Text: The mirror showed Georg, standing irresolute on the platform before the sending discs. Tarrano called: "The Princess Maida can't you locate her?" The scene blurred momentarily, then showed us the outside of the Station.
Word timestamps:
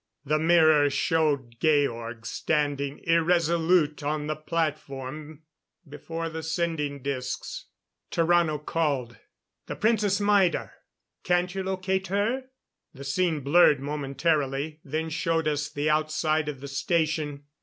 The 0.25 0.39
mirror 0.39 0.89
showed 0.89 1.59
Georg, 1.59 2.25
standing 2.25 3.01
irresolute 3.03 4.01
on 4.01 4.25
the 4.25 4.35
platform 4.35 5.43
before 5.87 6.27
the 6.27 6.41
sending 6.41 7.03
discs. 7.03 7.65
Tarrano 8.09 8.57
called: 8.65 9.17
"The 9.67 9.75
Princess 9.75 10.19
Maida 10.19 10.71
can't 11.23 11.53
you 11.53 11.61
locate 11.61 12.07
her?" 12.07 12.45
The 12.95 13.03
scene 13.03 13.41
blurred 13.41 13.79
momentarily, 13.79 14.79
then 14.83 15.11
showed 15.11 15.47
us 15.47 15.69
the 15.69 15.91
outside 15.91 16.49
of 16.49 16.61
the 16.61 16.67
Station. 16.67 17.43